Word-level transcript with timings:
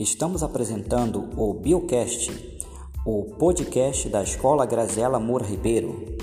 Estamos 0.00 0.42
apresentando 0.42 1.28
o 1.36 1.52
Biocast, 1.52 2.32
o 3.04 3.34
podcast 3.38 4.08
da 4.08 4.22
Escola 4.22 4.64
Graziela 4.64 5.20
Moura 5.20 5.44
Ribeiro. 5.44 6.16